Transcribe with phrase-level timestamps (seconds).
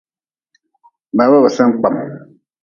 [1.17, 1.95] Baba ba sen kpam.